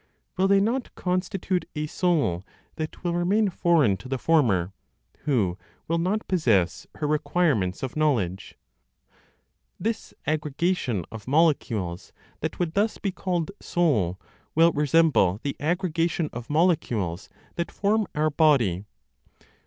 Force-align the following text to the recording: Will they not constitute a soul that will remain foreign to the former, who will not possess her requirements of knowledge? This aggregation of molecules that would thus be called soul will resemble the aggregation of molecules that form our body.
Will 0.35 0.47
they 0.47 0.59
not 0.59 0.95
constitute 0.95 1.69
a 1.75 1.85
soul 1.85 2.43
that 2.77 3.03
will 3.03 3.13
remain 3.13 3.51
foreign 3.51 3.97
to 3.97 4.09
the 4.09 4.17
former, 4.17 4.73
who 5.25 5.59
will 5.87 5.99
not 5.99 6.27
possess 6.27 6.87
her 6.95 7.05
requirements 7.05 7.83
of 7.83 7.95
knowledge? 7.95 8.57
This 9.79 10.11
aggregation 10.25 11.05
of 11.11 11.27
molecules 11.27 12.13
that 12.39 12.57
would 12.57 12.73
thus 12.73 12.97
be 12.97 13.11
called 13.11 13.51
soul 13.61 14.19
will 14.55 14.71
resemble 14.71 15.39
the 15.43 15.55
aggregation 15.59 16.31
of 16.33 16.49
molecules 16.49 17.29
that 17.53 17.69
form 17.69 18.07
our 18.15 18.31
body. 18.31 18.85